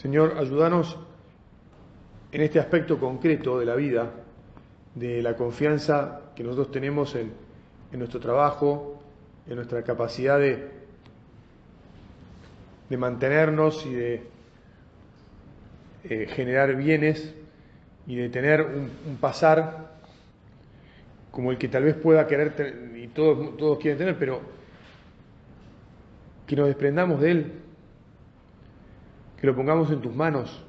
Señor, 0.00 0.36
ayúdanos 0.38 0.96
en 2.30 2.40
este 2.42 2.60
aspecto 2.60 3.00
concreto 3.00 3.58
de 3.58 3.66
la 3.66 3.74
vida, 3.74 4.12
de 4.94 5.20
la 5.22 5.34
confianza 5.34 6.20
que 6.36 6.44
nosotros 6.44 6.70
tenemos 6.70 7.16
en, 7.16 7.32
nuestro 7.90 8.20
trabajo, 8.20 9.02
en 9.48 9.56
nuestra 9.56 9.82
capacidad 9.82 10.38
de, 10.38 10.68
de 12.88 12.96
mantenernos 12.96 13.84
y 13.86 13.92
de 13.92 14.22
eh, 16.04 16.26
generar 16.28 16.76
bienes 16.76 17.34
y 18.06 18.14
de 18.14 18.28
tener 18.28 18.62
un, 18.62 19.16
pasar 19.16 19.94
como 21.32 21.50
el 21.50 21.58
que 21.58 21.66
tal 21.66 21.82
vez 21.82 21.96
pueda 21.96 22.24
querer 22.28 22.54
tener, 22.54 22.96
y 22.96 23.08
todos, 23.08 23.56
todos 23.56 23.78
quieren 23.78 23.98
tener, 23.98 24.16
pero 24.16 24.42
que 26.46 26.54
nos 26.54 26.68
desprendamos 26.68 27.20
de 27.20 27.30
él, 27.32 27.52
que 29.40 29.46
lo 29.46 29.54
pongamos 29.54 29.90
en 29.90 30.00
tus 30.00 30.14
manos, 30.14 30.64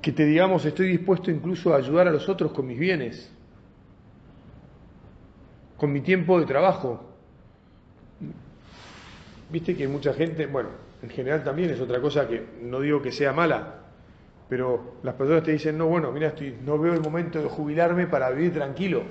que 0.00 0.12
te 0.12 0.24
digamos 0.24 0.64
estoy 0.64 0.88
dispuesto 0.88 1.30
incluso 1.30 1.74
a 1.74 1.76
ayudar 1.76 2.08
a 2.08 2.10
los 2.10 2.28
otros 2.28 2.52
con 2.52 2.66
mis 2.66 2.78
bienes, 2.78 3.30
con 5.76 5.92
mi 5.92 6.00
tiempo 6.00 6.40
de 6.40 6.46
trabajo. 6.46 7.04
Viste 9.50 9.76
que 9.76 9.86
mucha 9.86 10.12
gente, 10.12 10.46
bueno, 10.46 10.70
en 11.02 11.10
general 11.10 11.44
también 11.44 11.70
es 11.70 11.80
otra 11.80 12.00
cosa 12.00 12.26
que 12.26 12.44
no 12.62 12.80
digo 12.80 13.02
que 13.02 13.12
sea 13.12 13.32
mala, 13.32 13.80
pero 14.48 14.94
las 15.02 15.14
personas 15.14 15.42
te 15.42 15.52
dicen, 15.52 15.76
no, 15.76 15.86
bueno, 15.86 16.10
mira, 16.10 16.28
estoy, 16.28 16.56
no 16.64 16.78
veo 16.78 16.94
el 16.94 17.00
momento 17.00 17.40
de 17.40 17.48
jubilarme 17.48 18.06
para 18.06 18.30
vivir 18.30 18.54
tranquilo. 18.54 19.02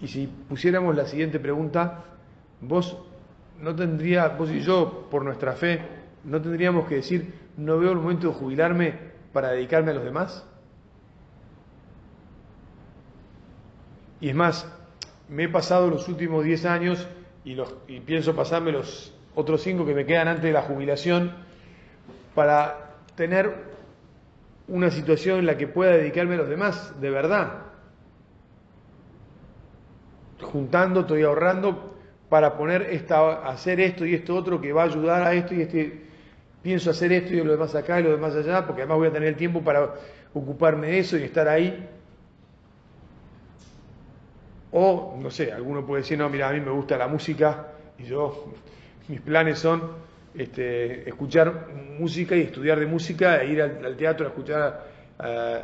Y 0.00 0.08
si 0.08 0.26
pusiéramos 0.26 0.94
la 0.96 1.06
siguiente 1.06 1.38
pregunta, 1.38 2.04
vos 2.60 2.98
no 3.60 3.74
tendría, 3.74 4.28
vos 4.28 4.50
y 4.50 4.60
yo, 4.60 5.08
por 5.10 5.24
nuestra 5.24 5.52
fe, 5.52 5.80
no 6.24 6.40
tendríamos 6.40 6.86
que 6.88 6.96
decir, 6.96 7.34
no 7.56 7.78
veo 7.78 7.92
el 7.92 7.98
momento 7.98 8.28
de 8.28 8.34
jubilarme 8.34 8.94
para 9.32 9.50
dedicarme 9.50 9.90
a 9.90 9.94
los 9.94 10.04
demás. 10.04 10.46
Y 14.20 14.30
es 14.30 14.34
más, 14.34 14.66
me 15.28 15.44
he 15.44 15.48
pasado 15.48 15.90
los 15.90 16.08
últimos 16.08 16.44
10 16.44 16.64
años 16.66 17.08
y, 17.44 17.54
los, 17.54 17.74
y 17.88 18.00
pienso 18.00 18.34
pasarme 18.34 18.72
los 18.72 19.14
otros 19.34 19.62
5 19.62 19.84
que 19.84 19.94
me 19.94 20.06
quedan 20.06 20.28
antes 20.28 20.44
de 20.44 20.52
la 20.52 20.62
jubilación 20.62 21.32
para 22.34 22.94
tener 23.16 23.74
una 24.68 24.90
situación 24.90 25.40
en 25.40 25.46
la 25.46 25.56
que 25.56 25.68
pueda 25.68 25.92
dedicarme 25.92 26.34
a 26.34 26.38
los 26.38 26.48
demás, 26.48 26.98
de 27.00 27.10
verdad. 27.10 27.64
Juntando, 30.40 31.00
estoy 31.00 31.22
ahorrando 31.22 31.93
para 32.34 32.56
poner 32.56 32.82
esta, 32.90 33.46
hacer 33.46 33.78
esto 33.78 34.04
y 34.04 34.12
esto 34.12 34.34
otro 34.34 34.60
que 34.60 34.72
va 34.72 34.82
a 34.82 34.86
ayudar 34.86 35.22
a 35.22 35.32
esto 35.34 35.54
y 35.54 35.60
este, 35.60 36.00
pienso 36.64 36.90
hacer 36.90 37.12
esto 37.12 37.32
y 37.32 37.44
lo 37.44 37.52
demás 37.52 37.76
acá 37.76 38.00
y 38.00 38.02
lo 38.02 38.10
demás 38.10 38.34
allá, 38.34 38.66
porque 38.66 38.82
además 38.82 38.98
voy 38.98 39.06
a 39.06 39.12
tener 39.12 39.28
el 39.28 39.36
tiempo 39.36 39.62
para 39.62 39.94
ocuparme 40.34 40.88
de 40.88 40.98
eso 40.98 41.16
y 41.16 41.22
estar 41.22 41.46
ahí. 41.46 41.88
O, 44.72 45.16
no 45.16 45.30
sé, 45.30 45.52
alguno 45.52 45.86
puede 45.86 46.02
decir, 46.02 46.18
no, 46.18 46.28
mira, 46.28 46.48
a 46.48 46.52
mí 46.52 46.58
me 46.58 46.72
gusta 46.72 46.98
la 46.98 47.06
música 47.06 47.68
y 48.00 48.02
yo, 48.02 48.52
mis 49.06 49.20
planes 49.20 49.60
son 49.60 49.92
este, 50.34 51.08
escuchar 51.08 51.68
música 52.00 52.34
y 52.34 52.40
estudiar 52.40 52.80
de 52.80 52.86
música 52.86 53.44
e 53.44 53.52
ir 53.52 53.62
al, 53.62 53.96
teatro 53.96 54.26
a 54.26 54.30
escuchar 54.30 54.86
eh, 55.22 55.60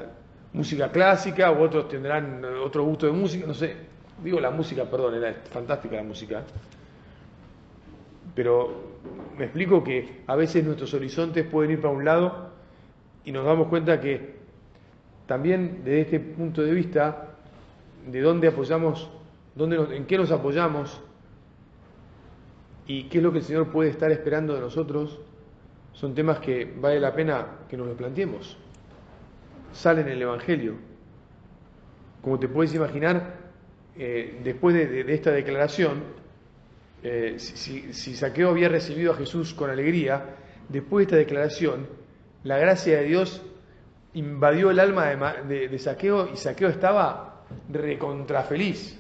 música 0.53 0.89
clásica, 0.93 1.51
o 1.51 1.65
otros 1.65 1.89
tendrán 1.89 2.45
otro 2.65 2.85
gusto 2.85 3.07
de 3.07 3.13
música, 3.13 3.45
no 3.45 3.55
sé, 3.55 3.75
digo 4.23 4.41
la 4.41 4.51
música, 4.51 4.85
perdón, 4.85 5.15
era 5.15 5.35
fantástica 5.51 5.97
la 5.97 6.03
música, 6.03 6.43
pero 8.35 8.91
me 9.37 9.45
explico 9.45 9.83
que 9.83 10.23
a 10.27 10.37
veces 10.37 10.65
nuestros 10.65 10.93
horizontes 10.95 11.47
pueden 11.47 11.73
ir 11.73 11.81
para 11.81 11.95
un 11.95 12.05
lado 12.05 12.51
y 13.25 13.33
nos 13.33 13.45
damos 13.45 13.69
cuenta 13.69 14.01
que 14.01 14.41
también 15.27 15.83
desde 15.85 16.01
este 16.01 16.21
punto 16.21 16.63
de 16.63 16.73
vista, 16.73 17.29
de 18.07 18.21
dónde 18.21 18.49
apoyamos, 18.49 19.11
dónde 19.55 19.97
en 19.97 20.07
qué 20.07 20.19
nos 20.19 20.31
apoyamos, 20.31 21.01
y 22.91 23.05
qué 23.05 23.19
es 23.19 23.25
lo 23.25 23.31
que 23.31 23.39
el 23.39 23.45
Señor 23.45 23.69
puede 23.71 23.89
estar 23.89 24.11
esperando 24.11 24.53
de 24.53 24.61
nosotros, 24.61 25.21
son 25.93 26.13
temas 26.13 26.41
que 26.41 26.75
vale 26.81 26.99
la 26.99 27.15
pena 27.15 27.47
que 27.69 27.77
nos 27.77 27.87
los 27.87 27.97
planteemos. 27.97 28.57
Sale 29.73 30.01
en 30.01 30.09
el 30.09 30.21
Evangelio. 30.21 30.75
Como 32.21 32.41
te 32.41 32.49
puedes 32.49 32.75
imaginar, 32.75 33.50
eh, 34.03 34.41
después 34.43 34.75
de, 34.75 35.13
esta 35.13 35.31
declaración, 35.31 36.03
eh, 37.03 37.35
si, 37.37 37.93
Saqueo 37.93 38.49
había 38.49 38.71
recibido 38.71 39.13
a 39.13 39.15
Jesús 39.15 39.53
con 39.53 39.69
alegría, 39.69 40.25
después 40.71 41.07
de 41.07 41.11
esta 41.11 41.17
declaración, 41.17 41.87
la 42.43 42.57
gracia 42.57 42.97
de 42.97 43.05
Dios 43.05 43.43
invadió 44.15 44.71
el 44.71 44.81
alma 44.81 45.35
de, 45.47 45.79
Saqueo 45.79 46.31
y 46.33 46.39
Saqueo 46.39 46.71
estaba 46.71 47.45
recontra 47.71 48.43
feliz. 48.45 48.99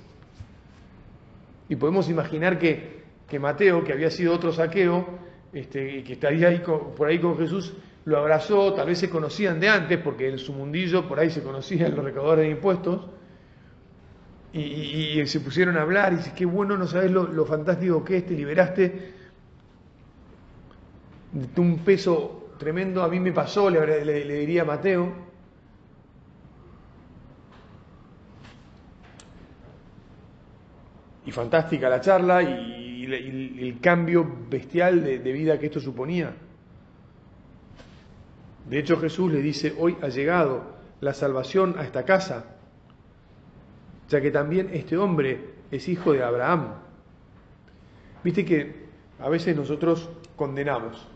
Y 1.71 1.77
podemos 1.77 2.11
imaginar 2.11 2.59
que 2.59 3.39
Mateo, 3.41 3.83
que 3.83 3.95
había 3.95 4.11
sido 4.11 4.35
otro 4.35 4.53
saqueo, 4.53 5.19
este, 5.55 6.05
que 6.05 6.13
estaría 6.13 6.49
ahí 6.49 6.59
por 6.59 7.09
ahí 7.09 7.19
con 7.19 7.39
Jesús, 7.39 7.73
lo 8.05 8.19
abrazó, 8.19 8.75
tal 8.75 8.89
vez 8.89 8.99
se 8.99 9.09
conocían 9.09 9.61
de 9.61 9.71
antes, 9.71 9.99
porque 9.99 10.29
en 10.29 10.37
su 10.37 10.53
mundillo 10.53 11.09
por 11.09 11.19
ahí 11.19 11.31
se 11.31 11.43
conocían 11.43 11.97
los 11.97 12.05
recaudadores 12.05 12.45
de 12.45 12.51
impuestos, 12.51 13.07
y, 14.53 15.27
se 15.27 15.41
pusieron 15.41 15.77
a 15.77 15.83
hablar, 15.83 16.13
y 16.13 16.17
dice, 16.17 16.33
qué 16.35 16.45
bueno, 16.45 16.77
no 16.77 16.87
sabes 16.87 17.11
lo, 17.11 17.47
fantástico 17.47 18.05
que 18.05 18.19
es, 18.19 18.27
te 18.27 18.35
liberaste 18.35 19.15
de 21.33 21.61
un 21.61 21.79
peso 21.79 22.51
tremendo, 22.59 23.03
a 23.03 23.09
mí 23.09 23.21
me 23.21 23.33
pasó, 23.33 23.71
le, 23.71 24.39
diría 24.41 24.63
a 24.63 24.65
Mateo, 24.65 25.13
y 31.25 31.31
fantástica 31.31 31.89
la 31.89 32.01
charla 32.01 32.43
y 32.43 33.05
el, 33.05 33.79
cambio 33.81 34.29
bestial 34.49 35.05
de, 35.05 35.33
vida 35.33 35.59
que 35.59 35.67
esto 35.67 35.81
suponía. 35.81 36.35
De 38.69 38.79
hecho 38.79 38.99
Jesús 39.01 39.33
le 39.33 39.41
dice, 39.41 39.75
hoy 39.79 39.97
ha 40.03 40.09
llegado 40.09 40.81
la 41.01 41.15
salvación 41.15 41.77
a 41.79 41.85
esta 41.85 42.05
casa, 42.05 42.57
ya 44.11 44.21
que 44.21 44.31
también 44.31 44.69
este 44.73 44.99
hombre 44.99 45.41
es 45.71 45.89
hijo 45.89 46.13
de 46.13 46.23
Abraham. 46.23 46.75
Viste 48.23 48.45
que 48.45 48.75
a 49.21 49.29
veces 49.29 49.57
nosotros 49.57 50.11
condenamos. 50.37 51.07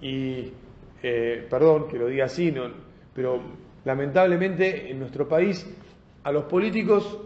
Y, 0.00 0.52
eh, 1.02 1.46
perdón 1.48 1.88
que 1.88 1.98
lo 1.98 2.08
diga 2.08 2.24
así, 2.24 2.50
no, 2.50 2.64
pero 3.14 3.40
lamentablemente 3.84 4.90
en 4.90 4.98
nuestro 4.98 5.28
país 5.28 5.66
a 6.24 6.32
los 6.32 6.44
políticos 6.44 7.18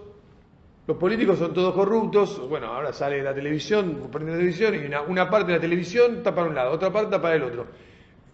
los 0.86 0.98
políticos 0.98 1.40
son 1.40 1.52
todos 1.52 1.74
corruptos, 1.74 2.48
bueno, 2.48 2.68
ahora 2.68 2.92
sale 2.92 3.20
la 3.20 3.34
televisión, 3.34 4.08
prende 4.12 4.30
la 4.30 4.38
televisión 4.38 4.72
y 4.76 5.10
una, 5.10 5.28
parte 5.28 5.48
de 5.48 5.54
la 5.54 5.60
televisión 5.60 6.18
está 6.18 6.32
para 6.32 6.48
un 6.48 6.54
lado, 6.54 6.70
otra 6.70 6.92
parte 6.92 7.06
está 7.06 7.20
para 7.20 7.34
el 7.34 7.42
otro. 7.42 7.66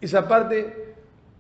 Esa 0.03 0.29
parte 0.29 0.92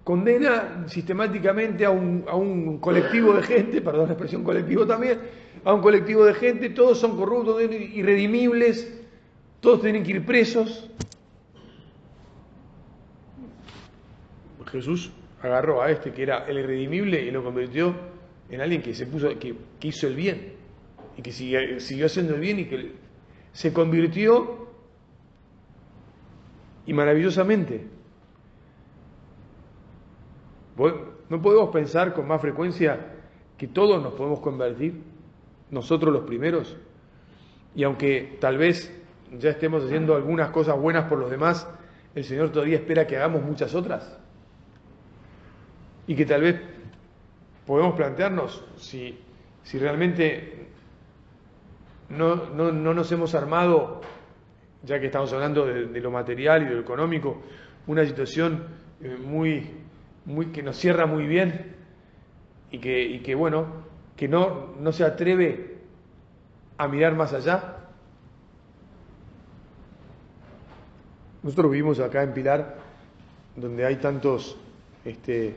condena 0.04 0.84
sistemáticamente 0.88 1.84
a 1.84 1.90
un, 1.90 2.24
a 2.28 2.36
un 2.36 2.78
colectivo 2.78 3.34
de 3.34 3.42
gente, 3.42 3.80
perdón 3.80 4.06
la 4.06 4.12
expresión 4.12 4.42
colectivo 4.42 4.86
también, 4.86 5.20
a 5.64 5.72
un 5.72 5.80
colectivo 5.80 6.24
de 6.24 6.34
gente, 6.34 6.70
todos 6.70 6.98
son 6.98 7.16
corruptos, 7.16 7.62
irredimibles, 7.62 9.00
todos 9.60 9.80
tienen 9.80 10.02
que 10.02 10.12
ir 10.12 10.26
presos. 10.26 10.91
Jesús 14.72 15.12
agarró 15.42 15.82
a 15.82 15.91
este 15.91 16.12
que 16.12 16.22
era 16.22 16.46
el 16.46 16.58
irredimible 16.58 17.22
y 17.22 17.30
lo 17.30 17.44
convirtió 17.44 17.94
en 18.48 18.60
alguien 18.60 18.82
que 18.82 18.94
se 18.94 19.06
puso, 19.06 19.28
que 19.38 19.54
hizo 19.82 20.06
el 20.06 20.16
bien 20.16 20.54
y 21.16 21.22
que 21.22 21.30
siguió, 21.30 22.06
haciendo 22.06 22.34
el 22.34 22.41
bien 22.41 22.60
y 22.60 22.65
que 22.65 22.92
se 23.53 23.72
convirtió 23.72 24.68
y 26.86 26.92
maravillosamente. 26.92 27.86
No 30.77 31.42
podemos 31.42 31.71
pensar 31.71 32.15
con 32.15 32.27
más 32.27 32.41
frecuencia 32.41 32.98
que 33.59 33.69
todos 33.69 34.03
nos 34.03 34.15
podemos 34.15 34.41
convertir, 34.41 35.03
nosotros 35.71 36.13
los 36.13 36.24
primeros, 36.24 36.77
y 37.74 37.84
aunque 37.84 38.36
tal 38.41 38.59
vez 38.59 38.92
ya 39.39 39.51
estemos 39.51 39.84
haciendo 39.84 40.15
algunas 40.15 40.51
cosas 40.51 40.78
buenas 40.78 41.04
por 41.04 41.19
los 41.19 41.30
demás, 41.30 41.69
el 42.15 42.24
Señor 42.24 42.51
todavía 42.51 42.77
espera 42.77 43.07
que 43.07 43.16
hagamos 43.16 43.42
muchas 43.42 43.74
otras. 43.74 44.19
Y 46.07 46.15
que 46.15 46.27
tal 46.27 46.42
vez 46.42 46.60
podemos 47.66 47.95
plantearnos 47.95 48.65
si, 48.77 49.18
si 49.63 49.78
realmente 49.78 50.66
no, 52.10 52.51
no, 52.51 52.72
no 52.72 52.92
nos 52.92 53.10
hemos 53.13 53.34
armado, 53.34 54.01
ya 54.83 55.01
que 55.01 55.07
estamos 55.07 55.33
hablando 55.33 55.65
de, 55.65 56.01
lo 56.01 56.10
material 56.10 56.63
y 56.63 56.66
de 56.66 56.75
lo 56.75 56.80
económico, 56.80 57.41
una 57.86 58.04
situación 58.04 58.66
eh, 59.01 59.16
muy, 59.16 59.71
muy, 60.24 60.47
que 60.47 60.63
nos 60.63 60.77
cierra 60.77 61.07
muy 61.07 61.27
bien 61.27 61.77
y 62.71 62.78
que, 62.78 63.34
bueno, 63.34 63.66
que 64.16 64.28
no, 64.28 64.74
no 64.80 64.92
se 64.92 65.04
atreve 65.04 65.78
a 66.78 66.89
mirar 66.89 67.15
más 67.15 67.33
allá. 67.33 67.77
Nosotros 71.42 71.71
vivimos 71.71 72.01
acá 72.01 72.22
en 72.22 72.33
Pilar, 72.33 72.77
donde 73.57 73.84
hay 73.84 73.97
tantos, 73.97 74.57
este, 75.04 75.54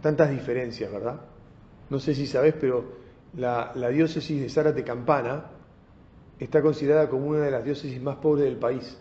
tantas 0.00 0.30
diferencias, 0.30 0.92
¿verdad? 0.92 1.20
No 1.90 1.98
sé 1.98 2.14
si 2.14 2.26
sabes, 2.26 2.54
pero 2.60 3.00
la, 3.34 3.72
la 3.74 3.88
diócesis 3.88 4.40
de 4.40 4.48
Zárate 4.48 4.84
Campana 4.84 5.46
está 6.38 6.62
considerada 6.62 7.08
como 7.08 7.26
una 7.26 7.40
de 7.40 7.50
las 7.50 7.64
diócesis 7.64 8.00
más 8.00 8.16
pobres 8.16 8.44
del 8.44 8.56
país. 8.56 8.98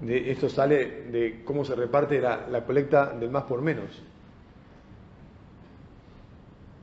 De, 0.00 0.30
esto 0.30 0.48
sale 0.48 1.02
de 1.10 1.42
cómo 1.44 1.64
se 1.64 1.74
reparte 1.74 2.20
la, 2.20 2.64
colecta 2.64 3.12
del 3.12 3.30
más 3.30 3.44
por 3.44 3.62
menos. 3.62 4.02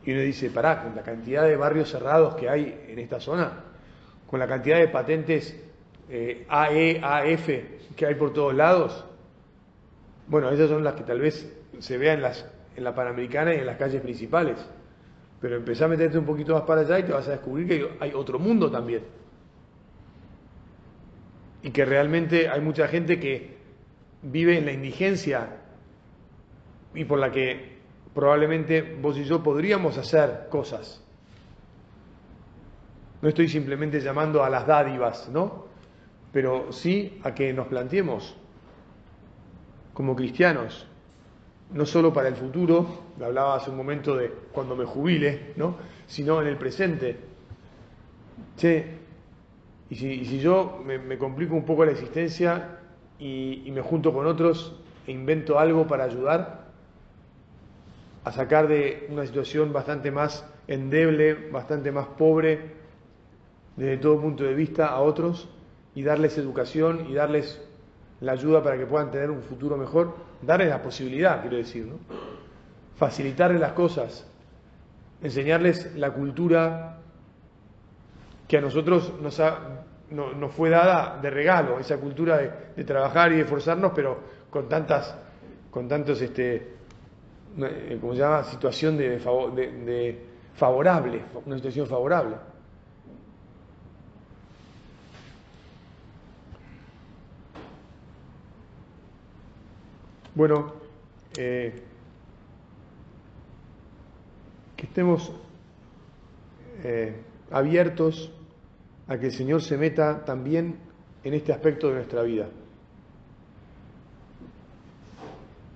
Y 0.06 0.12
uno 0.12 0.22
dice, 0.22 0.50
pará, 0.50 0.84
con 0.84 0.96
la 0.96 1.02
cantidad 1.02 1.44
de 1.44 1.58
barrios 1.58 1.90
cerrados 1.90 2.36
que 2.36 2.50
hay 2.50 2.86
en 2.88 3.00
esta 3.00 3.20
zona, 3.20 3.64
con 4.30 4.40
la 4.40 4.48
cantidad 4.48 4.78
de 4.78 4.88
patentes 4.88 5.60
eh, 6.10 6.46
AE, 6.48 7.02
AF 7.04 7.50
que 7.96 8.06
hay 8.06 8.16
por 8.16 8.32
todos 8.32 8.54
lados, 8.54 9.04
bueno, 10.28 10.50
esas 10.50 10.70
son 10.70 10.84
las 10.84 10.94
que 10.94 11.04
tal 11.04 11.20
vez 11.20 11.52
se 11.80 11.98
vean 11.98 12.18
en, 12.18 12.22
las, 12.22 12.46
en 12.76 12.84
la 12.84 12.94
Panamericana 12.94 13.54
y 13.54 13.60
en 13.60 13.66
las 13.66 13.78
calles 13.78 14.02
principales. 14.02 14.58
Pero 15.40 15.56
empezá 15.56 15.86
a 15.86 15.88
meterte 15.88 16.18
un 16.18 16.26
poquito 16.26 16.54
más 16.54 16.64
para 16.64 16.82
allá 16.82 17.00
y 17.00 17.04
te 17.04 17.12
vas 17.12 17.28
a 17.28 17.32
descubrir 17.32 17.68
que 17.68 17.90
hay 18.00 18.14
otro 18.14 18.40
mundo 18.40 18.70
también. 18.70 19.04
Y 21.64 21.72
que 21.72 21.86
realmente 21.86 22.50
hay 22.50 22.62
mucha 22.62 22.88
gente 22.88 23.20
que 23.20 23.58
vive 24.22 24.58
en 24.58 24.66
la 24.66 24.72
indigencia 24.72 25.58
y 26.94 27.06
por 27.06 27.20
la 27.20 27.32
que 27.32 27.78
probablemente 28.14 28.82
vos 28.82 29.18
y 29.18 29.24
yo 29.24 29.44
podríamos 29.44 29.98
hacer 29.98 30.48
cosas. 30.50 31.04
No 33.22 33.30
estoy 33.30 33.48
simplemente 33.48 34.00
llamando 34.00 34.44
a 34.44 34.50
las 34.50 34.66
dádivas, 34.68 35.30
¿no? 35.30 35.66
Pero 36.32 36.72
sí 36.72 37.20
a 37.24 37.34
que 37.34 37.52
nos 37.54 37.68
planteemos 37.68 38.36
como 39.94 40.16
cristianos 40.16 40.88
no 41.72 41.86
solo 41.86 42.14
para 42.14 42.30
el 42.30 42.36
futuro, 42.36 42.88
hablaba 43.22 43.56
hace 43.56 43.70
un 43.70 43.78
momento 43.78 44.16
de 44.16 44.32
cuando 44.52 44.76
me 44.76 44.86
jubile, 44.86 45.54
¿no? 45.56 45.78
sino 46.06 46.42
en 46.42 46.48
el 46.48 46.58
presente. 46.58 47.18
Che, 48.56 49.00
y 49.90 49.96
si, 49.96 50.40
yo 50.40 50.84
me, 50.86 51.18
complico 51.18 51.56
un 51.56 51.66
poco 51.66 51.86
la 51.86 51.92
existencia 51.92 52.80
y, 53.20 53.64
y 53.66 53.72
me 53.72 53.82
junto 53.82 54.14
con 54.14 54.26
otros 54.28 54.76
e 55.06 55.12
invento 55.12 55.58
algo 55.58 55.88
para 55.88 56.04
ayudar 56.04 56.68
a 58.24 58.32
sacar 58.32 58.68
de 58.68 59.08
una 59.10 59.26
situación 59.26 59.72
bastante 59.72 60.12
más 60.12 60.46
endeble, 60.68 61.50
bastante 61.50 61.92
más 61.92 62.08
pobre, 62.08 62.76
desde 63.78 63.98
todo 63.98 64.20
punto 64.20 64.44
de 64.44 64.54
vista, 64.54 64.88
a 64.88 65.00
otros, 65.00 65.48
y 65.96 66.04
darles 66.04 66.38
educación 66.38 67.08
y 67.10 67.14
darles 67.14 67.62
la 68.20 68.34
ayuda 68.34 68.62
para 68.62 68.78
que 68.78 68.86
puedan 68.86 69.12
tener 69.12 69.32
un 69.32 69.42
futuro 69.42 69.78
mejor, 69.78 70.16
darles 70.42 70.70
la 70.70 70.82
posibilidad, 70.82 71.42
quiero 71.42 71.58
decir, 71.58 71.86
¿no? 71.86 71.96
facilitarles 72.98 73.62
las 73.62 73.74
cosas, 73.74 74.28
enseñarles 75.22 75.96
la 75.96 76.12
cultura 76.12 76.98
que 78.48 78.58
a 78.58 78.62
nosotros 78.62 79.14
nos, 79.22 79.42
nos 80.12 80.52
fue 80.54 80.70
dada 80.70 81.20
de 81.22 81.30
regalo, 81.30 81.80
esa 81.80 81.98
cultura 81.98 82.38
de, 82.76 82.84
trabajar 82.84 83.32
y 83.32 83.36
de 83.36 83.42
esforzarnos, 83.42 83.92
pero 83.94 84.18
con 84.50 84.70
tantas, 84.70 85.16
con 85.70 85.88
tantos, 85.88 86.22
este, 86.22 86.76
eh, 87.58 87.98
¿cómo 88.00 88.14
se 88.14 88.20
llama? 88.20 88.44
Situación 88.44 88.98
de, 88.98 89.20
de 89.20 90.26
favorable, 90.56 91.22
una 91.46 91.56
situación 91.58 91.88
favorable. 91.88 92.36
Bueno, 100.38 100.72
eh, 101.36 101.82
que 104.76 104.86
estemos 104.86 105.32
eh, 106.84 107.24
abiertos 107.50 108.32
a 109.08 109.18
que 109.18 109.28
el 109.28 109.32
Señor 109.32 109.62
se 109.62 109.78
meta 109.78 110.26
también 110.26 110.78
en 111.24 111.34
este 111.34 111.54
aspecto 111.54 111.88
de 111.88 111.96
nuestra 111.96 112.24
vida. 112.24 112.48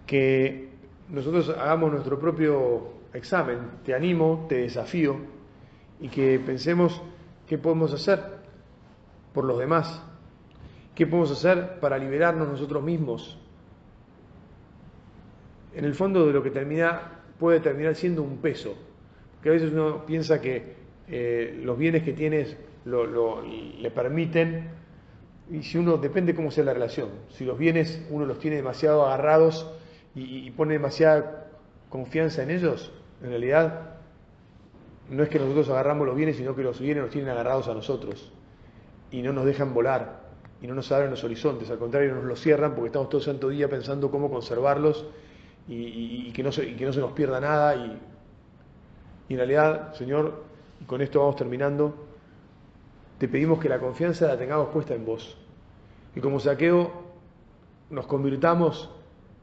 Que 0.06 0.70
nosotros 1.10 1.50
hagamos 1.50 1.92
nuestro 1.92 2.20
propio 2.20 2.94
examen, 3.14 3.60
te 3.86 3.94
animo, 3.94 4.46
te 4.50 4.56
desafío, 4.56 5.18
y 6.00 6.10
que 6.10 6.40
pensemos 6.40 7.02
qué 7.48 7.58
podemos 7.58 7.94
hacer 7.94 8.20
por 9.34 9.46
los 9.46 9.60
demás, 9.60 10.04
qué 10.96 11.08
podemos 11.08 11.32
hacer 11.32 11.80
para 11.80 11.98
liberarnos 11.98 12.48
nosotros 12.48 12.84
mismos 12.84 13.38
en 15.74 15.86
el 15.86 15.96
fondo 15.96 16.26
de 16.28 16.34
lo 16.34 16.44
que 16.44 16.52
termina, 16.52 17.20
puede 17.40 17.60
terminar 17.60 17.96
siendo 17.96 18.24
un 18.24 18.38
peso. 18.38 18.76
Porque 19.36 19.50
a 19.50 19.52
veces 19.54 19.72
uno 19.72 20.06
piensa 20.06 20.42
que 20.42 20.76
eh, 21.08 21.60
los 21.64 21.78
bienes 21.78 22.04
que 22.04 22.14
tienes 22.14 22.58
lo, 22.86 23.42
le 23.44 23.92
permiten, 23.92 24.70
y 25.50 25.64
si 25.64 25.78
uno, 25.78 25.98
depende 25.98 26.34
cómo 26.34 26.52
sea 26.52 26.64
la 26.64 26.74
relación, 26.74 27.10
si 27.30 27.46
los 27.46 27.58
bienes 27.58 28.06
uno 28.10 28.26
los 28.26 28.40
tiene 28.40 28.58
demasiado 28.58 29.06
agarrados 29.06 29.70
y, 30.16 30.48
y 30.48 30.52
pone 30.52 30.74
demasiada 30.74 31.48
confianza 31.90 32.44
en 32.44 32.52
ellos, 32.52 32.92
en 33.22 33.30
realidad 33.30 33.92
no 35.12 35.24
es 35.24 35.30
que 35.30 35.40
nosotros 35.40 35.70
agarramos 35.70 36.08
los 36.08 36.16
bienes, 36.16 36.38
sino 36.38 36.56
que 36.56 36.64
los 36.64 36.80
bienes 36.80 37.04
nos 37.04 37.12
tienen 37.12 37.30
agarrados 37.30 37.68
a 37.68 37.74
nosotros. 37.74 38.32
Y 39.12 39.22
no 39.22 39.34
nos 39.34 39.46
dejan 39.46 39.74
volar. 39.74 40.22
Y 40.62 40.68
no 40.68 40.74
nos 40.74 40.92
abren 40.92 41.10
los 41.12 41.24
horizontes, 41.24 41.70
al 41.70 41.80
contrario 41.80 42.14
nos 42.14 42.24
los 42.24 42.40
cierran 42.40 42.76
porque 42.76 42.88
estamos 42.88 43.10
todo 43.10 43.18
el 43.18 43.26
santo 43.26 43.50
día 43.50 43.68
pensando 43.68 44.12
cómo 44.12 44.30
conservarlos 44.30 45.08
y, 45.68 46.32
que, 46.34 46.44
no 46.44 46.52
se, 46.52 46.76
que 46.76 46.86
no 46.86 46.94
se 46.94 47.00
nos 47.00 47.14
pierda 47.14 47.42
nada. 47.42 47.76
Y, 47.76 48.00
en 49.30 49.38
realidad, 49.38 49.94
Señor, 49.96 50.44
y 50.80 50.86
con 50.86 51.02
esto 51.02 51.20
vamos 51.20 51.36
terminando, 51.36 51.96
te 53.22 53.28
pedimos 53.28 53.60
que 53.60 53.70
la 53.70 53.78
confianza 53.78 54.26
la 54.26 54.36
tengamos 54.36 54.70
puesta 54.70 54.96
en 54.96 55.06
vos. 55.06 55.38
Y 56.16 56.20
como 56.20 56.40
saqueo 56.40 56.92
nos 57.92 58.08
convirtamos 58.08 58.90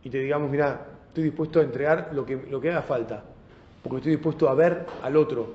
y 0.03 0.11
te 0.11 0.19
digamos, 0.19 0.51
mira, 0.51 0.85
estoy 1.07 1.23
dispuesto 1.23 1.61
a 1.61 1.63
entregar 1.63 2.11
lo 2.13 2.27
que, 2.27 2.35
lo 2.51 2.61
que 2.61 2.73
haga 2.73 2.83
falta, 2.83 3.23
porque 3.81 3.99
estoy 3.99 4.13
dispuesto 4.15 4.49
a 4.49 4.55
ver 4.55 4.85
al 5.01 5.17
otro, 5.17 5.55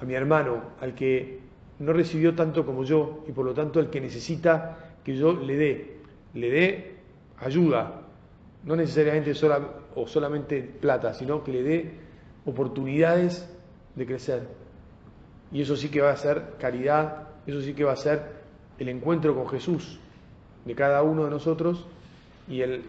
a 0.00 0.06
mi 0.06 0.14
hermano, 0.14 0.62
al 0.80 0.94
que 0.94 1.40
no 1.80 1.92
recibió 1.92 2.34
tanto 2.34 2.64
como 2.64 2.82
yo 2.82 3.24
y 3.28 3.32
por 3.32 3.44
lo 3.44 3.52
tanto 3.52 3.78
al 3.78 3.90
que 3.90 4.00
necesita 4.00 4.78
que 5.04 5.14
yo 5.14 5.34
le 5.34 5.56
dé, 5.58 5.96
le 6.32 6.48
dé 6.50 6.96
ayuda, 7.40 8.04
no 8.64 8.74
necesariamente 8.74 9.34
sola, 9.34 9.60
o 9.96 10.06
solamente 10.06 10.62
plata, 10.62 11.12
sino 11.12 11.44
que 11.44 11.52
le 11.52 11.62
dé 11.62 11.90
oportunidades 12.46 13.54
de 13.96 14.06
crecer. 14.06 14.62
Y 15.52 15.62
eso 15.62 15.76
sí 15.76 15.88
que 15.88 16.00
va 16.00 16.12
a 16.12 16.16
ser 16.16 16.54
caridad, 16.58 17.28
eso 17.46 17.60
sí 17.60 17.74
que 17.74 17.84
va 17.84 17.92
a 17.92 17.96
ser 17.96 18.42
el 18.78 18.88
encuentro 18.88 19.34
con 19.34 19.48
Jesús 19.48 19.98
de 20.64 20.74
cada 20.74 21.02
uno 21.02 21.24
de 21.24 21.30
nosotros 21.30 21.86
y 22.48 22.60
el, 22.62 22.82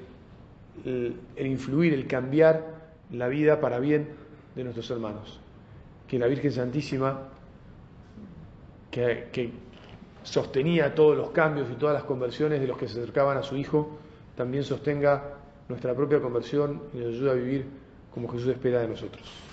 el, 0.85 1.47
influir, 1.47 1.93
el 1.93 2.07
cambiar 2.07 2.63
la 3.11 3.27
vida 3.27 3.59
para 3.59 3.79
bien 3.79 4.09
de 4.55 4.63
nuestros 4.63 4.89
hermanos. 4.91 5.39
Que 6.07 6.17
la 6.17 6.27
Virgen 6.27 6.51
Santísima, 6.51 7.29
que, 8.91 9.29
que 9.31 9.51
sostenía 10.23 10.95
todos 10.95 11.17
los 11.17 11.31
cambios 11.31 11.67
y 11.71 11.75
todas 11.75 11.95
las 11.95 12.03
conversiones 12.03 12.61
de 12.61 12.67
los 12.67 12.77
que 12.77 12.87
se 12.87 12.99
acercaban 12.99 13.37
a 13.37 13.43
su 13.43 13.57
Hijo, 13.57 13.97
también 14.35 14.63
sostenga 14.63 15.35
nuestra 15.67 15.93
propia 15.95 16.21
conversión 16.21 16.83
y 16.93 16.97
nos 16.97 17.07
ayuda 17.07 17.31
a 17.31 17.35
vivir 17.35 17.65
como 18.13 18.27
Jesús 18.29 18.49
espera 18.49 18.81
de 18.81 18.87
nosotros. 18.87 19.52